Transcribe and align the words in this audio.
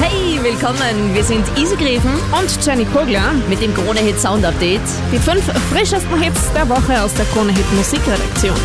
Hey, 0.00 0.42
willkommen. 0.42 1.14
Wir 1.14 1.22
sind 1.22 1.44
Easy 1.56 1.76
Greven 1.76 2.12
Und 2.36 2.66
Jenny 2.66 2.84
Kogler, 2.84 3.32
mit 3.48 3.62
dem 3.62 3.72
Krone 3.74 4.00
Hit 4.00 4.20
Sound 4.20 4.44
Update. 4.44 4.80
die 5.12 5.18
fünf 5.18 5.44
frischesten 5.72 6.20
Hits 6.20 6.52
der 6.52 6.68
Woche 6.68 7.00
aus 7.00 7.14
der 7.14 7.26
Krone 7.26 7.52
Hit 7.52 7.72
Musikredaktion. 7.74 8.56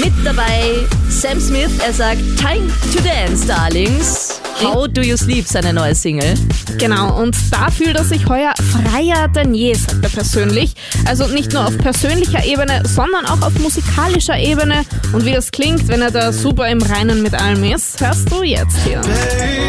Mit 0.00 0.12
dabei 0.24 0.86
Sam 1.08 1.40
Smith. 1.40 1.70
Er 1.84 1.92
sagt 1.92 2.20
Time 2.38 2.68
to 2.94 3.02
Dance, 3.02 3.46
Darlings. 3.46 4.21
How 4.62 4.86
Do 4.88 5.00
You 5.00 5.16
Sleep, 5.16 5.46
seine 5.46 5.72
neue 5.72 5.94
Single. 5.94 6.34
Genau, 6.78 7.20
und 7.20 7.36
da 7.50 7.70
fühlt 7.70 7.96
er 7.96 8.04
sich 8.04 8.28
heuer 8.28 8.54
freier 8.56 9.28
denn 9.28 9.54
je, 9.54 9.74
sagt 9.74 10.02
er 10.02 10.10
persönlich. 10.10 10.74
Also 11.06 11.26
nicht 11.26 11.52
nur 11.52 11.66
auf 11.66 11.76
persönlicher 11.78 12.44
Ebene, 12.44 12.82
sondern 12.86 13.26
auch 13.26 13.42
auf 13.42 13.58
musikalischer 13.58 14.38
Ebene. 14.38 14.84
Und 15.12 15.24
wie 15.24 15.32
das 15.32 15.50
klingt, 15.50 15.88
wenn 15.88 16.02
er 16.02 16.10
da 16.10 16.32
super 16.32 16.68
im 16.68 16.82
Reinen 16.82 17.22
mit 17.22 17.34
allem 17.34 17.64
ist, 17.64 18.00
hörst 18.00 18.30
du 18.30 18.42
jetzt 18.42 18.76
hier. 18.84 19.00
Baby, 19.00 19.61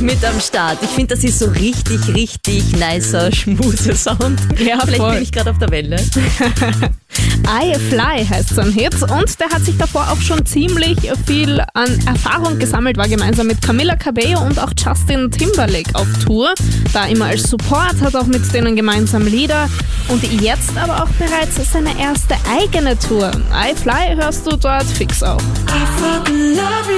mit 0.00 0.24
am 0.24 0.40
Start. 0.40 0.78
Ich 0.82 0.90
finde, 0.90 1.14
das 1.14 1.24
ist 1.24 1.38
so 1.38 1.46
richtig, 1.46 2.00
richtig 2.14 2.72
nicer 2.76 3.32
Schmuse-Sound. 3.32 4.40
Ja, 4.58 4.78
Vielleicht 4.80 4.96
voll. 4.96 5.14
bin 5.14 5.22
ich 5.22 5.32
gerade 5.32 5.50
auf 5.50 5.58
der 5.58 5.70
Welle. 5.70 5.96
I 7.46 7.74
Fly 7.88 8.26
heißt 8.28 8.54
sein 8.54 8.70
Hit 8.72 8.94
und 9.02 9.40
der 9.40 9.48
hat 9.48 9.64
sich 9.64 9.76
davor 9.78 10.06
auch 10.10 10.20
schon 10.20 10.44
ziemlich 10.44 10.98
viel 11.26 11.62
an 11.72 11.98
Erfahrung 12.06 12.58
gesammelt, 12.58 12.96
war 12.98 13.08
gemeinsam 13.08 13.46
mit 13.46 13.62
Camila 13.62 13.96
Cabello 13.96 14.40
und 14.44 14.58
auch 14.58 14.72
Justin 14.76 15.30
Timberlake 15.30 15.94
auf 15.94 16.06
Tour, 16.24 16.52
da 16.92 17.06
immer 17.06 17.26
als 17.26 17.44
Support, 17.44 18.00
hat 18.02 18.14
auch 18.14 18.26
mit 18.26 18.52
denen 18.52 18.76
gemeinsam 18.76 19.26
Lieder 19.26 19.68
und 20.08 20.22
jetzt 20.42 20.76
aber 20.76 21.02
auch 21.02 21.08
bereits 21.18 21.56
seine 21.72 21.98
erste 21.98 22.34
eigene 22.50 22.98
Tour. 22.98 23.30
I 23.52 23.74
Fly 23.74 24.14
hörst 24.16 24.46
du 24.46 24.56
dort 24.56 24.84
fix 24.84 25.22
auch. 25.22 25.40
I 25.40 25.86
fucking 26.00 26.56
love 26.56 26.92
you. 26.92 26.97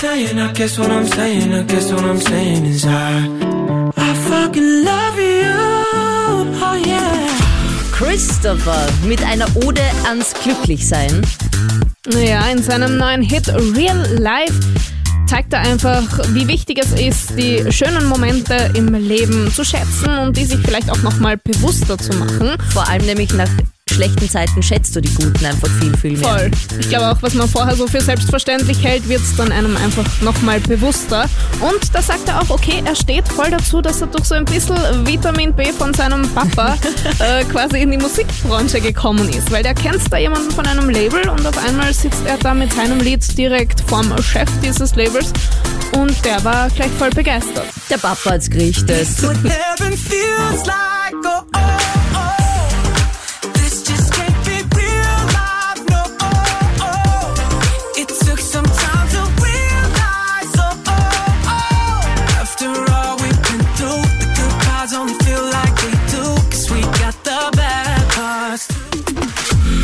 Saying, 0.00 0.38
I 0.38 0.52
guess 0.52 0.78
what 0.78 0.90
I'm 0.90 1.06
saying, 1.06 1.52
I 1.52 1.62
guess 1.64 1.92
what 1.92 2.04
I'm 2.04 2.20
saying 2.20 2.64
is 2.66 2.84
I, 2.86 3.26
I 3.96 4.14
fucking 4.28 4.84
love 4.84 5.18
you. 5.18 5.50
Oh 6.62 6.80
yeah. 6.86 7.28
Christopher 7.92 8.86
mit 9.06 9.22
einer 9.24 9.46
Ode 9.56 9.82
ans 10.06 10.34
Glücklichsein. 10.34 11.22
Naja, 12.12 12.46
in 12.50 12.62
seinem 12.62 12.96
neuen 12.96 13.22
Hit 13.22 13.48
Real 13.48 14.06
Life 14.18 14.54
zeigt 15.26 15.52
er 15.52 15.60
einfach, 15.60 16.04
wie 16.28 16.46
wichtig 16.46 16.78
es 16.82 16.92
ist, 16.92 17.36
die 17.36 17.70
schönen 17.72 18.06
Momente 18.06 18.70
im 18.74 18.94
Leben 18.94 19.52
zu 19.52 19.64
schätzen 19.64 20.16
und 20.18 20.36
die 20.36 20.44
sich 20.44 20.58
vielleicht 20.64 20.90
auch 20.90 21.02
nochmal 21.02 21.36
bewusster 21.38 21.98
zu 21.98 22.16
machen. 22.16 22.56
Vor 22.70 22.88
allem 22.88 23.04
nämlich 23.04 23.32
nach 23.34 23.50
schlechten 23.98 24.30
Zeiten 24.30 24.62
schätzt 24.62 24.94
du 24.94 25.00
die 25.00 25.12
guten 25.12 25.44
einfach 25.44 25.68
viel, 25.80 25.96
viel 25.96 26.16
mehr. 26.16 26.28
Voll. 26.28 26.50
Ich 26.78 26.88
glaube 26.88 27.10
auch, 27.10 27.20
was 27.20 27.34
man 27.34 27.48
vorher 27.48 27.74
so 27.74 27.88
für 27.88 28.00
selbstverständlich 28.00 28.80
hält, 28.84 29.08
wird 29.08 29.20
es 29.20 29.34
dann 29.34 29.50
einem 29.50 29.76
einfach 29.76 30.04
nochmal 30.22 30.60
bewusster. 30.60 31.24
Und 31.60 31.92
da 31.92 32.00
sagt 32.00 32.28
er 32.28 32.40
auch, 32.40 32.48
okay, 32.48 32.80
er 32.84 32.94
steht 32.94 33.26
voll 33.26 33.50
dazu, 33.50 33.82
dass 33.82 34.00
er 34.00 34.06
durch 34.06 34.26
so 34.26 34.36
ein 34.36 34.44
bisschen 34.44 34.76
Vitamin 35.04 35.52
B 35.52 35.72
von 35.72 35.92
seinem 35.94 36.28
Papa 36.32 36.76
äh, 37.18 37.42
quasi 37.46 37.82
in 37.82 37.90
die 37.90 37.98
Musikbranche 37.98 38.80
gekommen 38.80 39.28
ist. 39.30 39.50
Weil 39.50 39.64
der 39.64 39.74
kennt 39.74 40.00
da 40.12 40.16
jemanden 40.16 40.52
von 40.52 40.64
einem 40.64 40.88
Label 40.88 41.28
und 41.28 41.44
auf 41.44 41.58
einmal 41.58 41.92
sitzt 41.92 42.22
er 42.24 42.38
da 42.38 42.54
mit 42.54 42.72
seinem 42.72 43.00
Lied 43.00 43.36
direkt 43.36 43.80
vorm 43.88 44.14
Chef 44.22 44.48
dieses 44.62 44.94
Labels 44.94 45.32
und 45.96 46.24
der 46.24 46.44
war 46.44 46.70
gleich 46.70 46.92
voll 46.98 47.10
begeistert. 47.10 47.66
Der 47.90 47.98
Papa 47.98 48.30
hat's 48.30 48.48
gerichtet. 48.48 49.08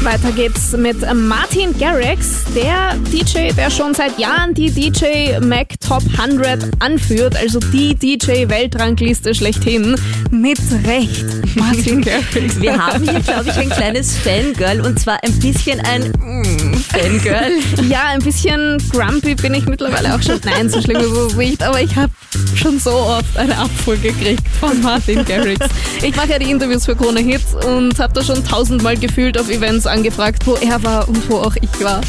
Weiter 0.04 0.32
geht's 0.32 0.72
mit 0.72 0.96
Martin 1.14 1.76
Garrix, 1.78 2.44
der 2.54 2.94
DJ, 3.10 3.54
der 3.56 3.70
schon 3.70 3.94
seit 3.94 4.18
Jahren 4.18 4.52
die 4.52 4.70
DJ 4.70 5.38
Mac 5.40 5.80
Top 5.80 6.02
100 6.18 6.70
anführt, 6.80 7.34
also 7.36 7.58
die 7.58 7.94
DJ-Weltrangliste 7.94 9.34
schlechthin. 9.34 9.96
Mit 10.30 10.58
Recht, 10.86 11.24
Martin 11.56 12.02
Garrix. 12.02 12.60
Wir 12.60 12.76
haben 12.76 13.08
hier, 13.08 13.20
glaube 13.20 13.48
ich, 13.48 13.56
ein 13.56 13.70
kleines 13.70 14.18
Fangirl 14.18 14.82
und 14.82 14.98
zwar 14.98 15.18
ein 15.24 15.38
bisschen 15.38 15.80
ein 15.80 16.10
mm, 16.10 16.74
Fangirl. 16.74 17.52
Ja, 17.88 18.08
ein 18.08 18.20
bisschen 18.20 18.78
grumpy 18.90 19.34
bin 19.34 19.54
ich 19.54 19.66
mittlerweile 19.66 20.14
auch 20.14 20.22
schon. 20.22 20.40
Nein, 20.44 20.68
so 20.68 20.82
schlimm 20.82 21.00
es 21.00 21.34
nicht, 21.34 21.62
aber 21.62 21.80
ich 21.80 21.94
habe 21.96 22.12
schon 22.56 22.78
so 22.78 22.90
oft 22.90 23.36
eine 23.36 23.56
Abfuhr 23.56 23.96
gekriegt 23.96 24.42
von 24.60 24.80
Martin 24.82 25.24
Garrix. 25.24 25.66
Ich 26.02 26.14
mache 26.16 26.30
ja 26.30 26.38
die 26.38 26.50
Interviews 26.50 26.84
für 26.84 26.96
Krone 26.96 27.20
Hits 27.20 27.54
und 27.66 27.98
habe 27.98 28.12
da 28.12 28.22
schon 28.22 28.44
tausendmal 28.44 28.96
gefühlt 28.96 29.38
auf 29.38 29.48
Events 29.48 29.86
angefragt, 29.94 30.44
wo 30.44 30.54
er 30.56 30.82
war 30.82 31.08
und 31.08 31.30
wo 31.30 31.36
auch 31.36 31.54
ich 31.60 31.84
war. 31.84 32.00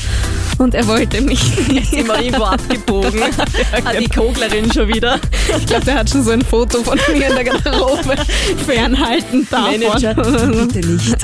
Und 0.57 0.73
er 0.73 0.87
wollte 0.87 1.21
mich 1.21 1.41
nicht. 1.67 1.93
Immer 1.93 2.21
irgendwo 2.21 2.43
abgebogen. 2.45 3.21
Hat 3.85 3.99
die 3.99 4.07
Koglerin 4.07 4.71
schon 4.71 4.87
wieder. 4.87 5.19
Ich 5.57 5.65
glaube, 5.65 5.85
der 5.85 5.95
hat 5.95 6.09
schon 6.09 6.23
so 6.23 6.31
ein 6.31 6.41
Foto 6.41 6.83
von 6.83 6.97
mir 7.13 7.27
in 7.27 7.35
der 7.35 7.43
Garderobe 7.43 8.15
fernhalten 8.65 9.47
davon. 9.49 9.79
Manager, 9.79 10.13
bitte 10.13 10.87
nicht. 10.87 11.17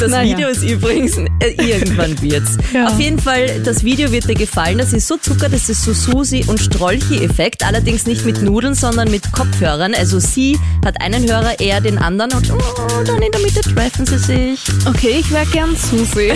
Das 0.00 0.10
Naja. 0.10 0.36
Video 0.36 0.48
ist 0.48 0.62
übrigens, 0.62 1.16
äh, 1.16 1.50
irgendwann 1.56 2.20
wird's. 2.20 2.58
Ja. 2.72 2.88
Auf 2.88 2.98
jeden 3.00 3.18
Fall, 3.18 3.60
das 3.64 3.82
Video 3.84 4.10
wird 4.12 4.28
dir 4.28 4.34
gefallen. 4.34 4.78
Das 4.78 4.92
ist 4.92 5.08
so 5.08 5.16
Zucker, 5.16 5.48
das 5.48 5.68
ist 5.68 5.84
so 5.84 5.92
Susi 5.92 6.44
und 6.46 6.60
Strolchi-Effekt. 6.60 7.64
Allerdings 7.66 8.06
nicht 8.06 8.24
mit 8.24 8.42
Nudeln, 8.42 8.74
sondern 8.74 9.10
mit 9.10 9.32
Kopfhörern. 9.32 9.94
Also 9.94 10.18
sie 10.18 10.58
hat 10.84 11.00
einen 11.00 11.28
Hörer, 11.28 11.58
er 11.60 11.80
den 11.80 11.98
anderen 11.98 12.32
und 12.32 12.50
oh, 12.52 13.02
dann 13.04 13.22
in 13.22 13.32
der 13.32 13.40
Mitte 13.40 13.60
treffen 13.60 14.06
sie 14.06 14.18
sich. 14.18 14.60
Okay, 14.86 15.16
ich 15.20 15.30
wäre 15.30 15.46
gern 15.46 15.76
Susi. 15.76 16.32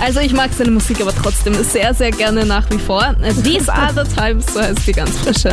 Also 0.00 0.20
ich 0.20 0.32
mag 0.32 0.50
seine 0.56 0.70
Musik 0.70 1.00
aber 1.00 1.14
trotzdem 1.14 1.54
sehr, 1.64 1.92
sehr 1.92 2.10
gerne 2.10 2.46
nach 2.46 2.70
wie 2.70 2.78
vor. 2.78 3.14
These 3.42 3.72
are 3.72 3.92
the 3.92 4.10
times, 4.14 4.46
so 4.52 4.60
heißt 4.60 4.86
die 4.86 4.92
ganz 4.92 5.16
frische. 5.18 5.50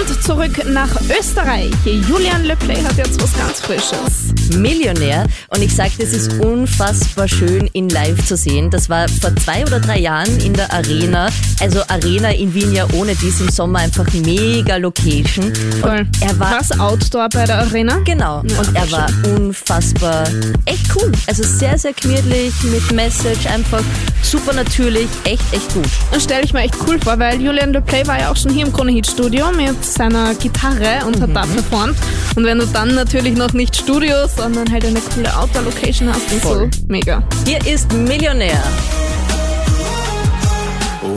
Und 0.00 0.22
zurück 0.22 0.64
nach 0.64 0.88
Österreich. 1.18 1.70
Julian 1.84 2.44
Leplay 2.44 2.82
hat 2.82 2.96
jetzt 2.96 3.22
was 3.22 3.36
ganz 3.36 3.60
Frisches. 3.60 4.39
Millionär 4.50 5.26
und 5.48 5.62
ich 5.62 5.74
sagte, 5.74 6.02
es 6.02 6.12
ist 6.12 6.32
unfassbar 6.40 7.28
schön, 7.28 7.68
ihn 7.72 7.88
live 7.88 8.24
zu 8.24 8.36
sehen. 8.36 8.70
Das 8.70 8.88
war 8.88 9.08
vor 9.08 9.34
zwei 9.36 9.62
oder 9.62 9.80
drei 9.80 9.98
Jahren 9.98 10.38
in 10.40 10.54
der 10.54 10.72
Arena. 10.72 11.28
Also 11.60 11.80
Arena 11.88 12.30
in 12.30 12.54
Wien 12.54 12.72
ja 12.74 12.86
ohne 12.94 13.14
dies 13.14 13.40
im 13.40 13.48
Sommer 13.48 13.80
einfach 13.80 14.06
mega 14.12 14.76
Location. 14.76 15.52
Voll. 15.80 16.00
Und 16.00 16.22
er 16.22 16.38
war 16.38 16.60
Was 16.60 16.78
Outdoor 16.78 17.28
bei 17.28 17.44
der 17.44 17.58
Arena? 17.58 17.98
Genau. 18.04 18.42
Ja, 18.46 18.58
und 18.58 18.76
er 18.76 18.90
war 18.90 19.08
unfassbar 19.36 20.24
echt 20.64 20.84
cool. 20.96 21.12
Also 21.26 21.42
sehr, 21.42 21.78
sehr 21.78 21.92
gemütlich 21.92 22.52
mit 22.64 22.92
Message, 22.92 23.46
einfach 23.46 23.82
super 24.22 24.52
natürlich, 24.52 25.08
echt, 25.24 25.42
echt 25.52 25.72
gut. 25.74 25.88
Das 26.12 26.24
stelle 26.24 26.42
ich 26.44 26.52
mir 26.52 26.60
echt 26.60 26.76
cool 26.86 26.98
vor, 27.00 27.18
weil 27.18 27.40
Julian 27.40 27.72
Leplay 27.72 28.06
war 28.06 28.20
ja 28.20 28.30
auch 28.30 28.36
schon 28.36 28.52
hier 28.52 28.66
im 28.66 28.72
Krone 28.72 28.92
Hit 28.92 29.06
Studio 29.06 29.50
mit 29.52 29.84
seiner 29.84 30.34
Gitarre 30.34 31.04
und 31.06 31.20
hat 31.20 31.34
da 31.34 31.42
performt. 31.42 31.96
Und 32.36 32.44
wenn 32.44 32.58
du 32.58 32.66
dann 32.66 32.94
natürlich 32.94 33.36
noch 33.36 33.52
nicht 33.52 33.76
Studio, 33.76 34.26
sondern 34.40 34.72
halt 34.72 34.84
eine 34.86 35.00
coole 35.00 35.36
Outdoor-Location 35.36 36.08
hast 36.08 36.32
und 36.32 36.40
Voll. 36.40 36.70
so. 36.72 36.86
Mega. 36.88 37.22
Hier 37.46 37.58
ist 37.66 37.92
Millionär. 37.92 38.62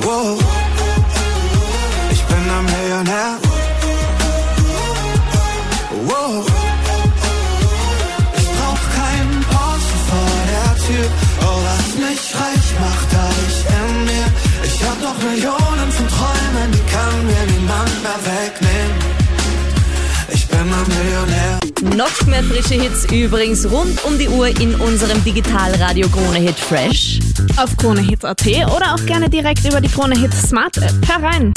Wow. 0.02 0.38
Ich 2.12 2.22
bin 2.24 2.38
ein 2.38 2.66
Millionär. 2.66 3.30
Wow. 6.06 6.46
Ich 8.40 8.50
brauch 8.58 8.84
keinen 9.00 9.46
Porsche 9.52 9.98
vor 10.10 10.36
der 10.52 10.72
Tür. 10.86 11.08
Oh, 11.48 11.60
was 11.68 11.90
mich 11.96 12.24
reich 12.36 12.70
macht, 12.84 13.10
hab 13.16 13.38
ich 13.48 13.60
in 13.80 14.06
mir. 14.10 14.28
Ich 14.66 14.78
hab 14.84 14.98
noch 15.02 15.18
Millionen 15.30 15.90
von 15.96 16.08
Träumen, 16.16 16.70
die 16.74 16.86
kann 16.92 17.16
mir 17.26 17.44
niemand 17.54 17.94
mehr 18.04 18.20
wegnehmen. 18.34 19.00
Ich 20.34 20.46
bin 20.48 20.60
ein 20.60 20.88
Millionär. 20.98 21.63
Noch 21.84 22.26
mehr 22.28 22.44
frische 22.44 22.76
Hits 22.76 23.06
übrigens 23.12 23.70
rund 23.70 24.04
um 24.06 24.18
die 24.18 24.30
Uhr 24.30 24.48
in 24.48 24.74
unserem 24.76 25.22
Digitalradio 25.24 26.08
Krone 26.08 26.40
Hit 26.40 26.58
Fresh. 26.58 27.20
Auf 27.58 27.76
KroneHit.at 27.76 28.48
oder 28.74 28.96
auch 28.96 29.06
gerne 29.06 29.30
direkt 29.30 29.66
über 29.66 29.82
die 29.82 29.90
KroneHit 29.90 30.34
Smart 30.34 30.78
App 30.78 31.08
herein. 31.08 31.54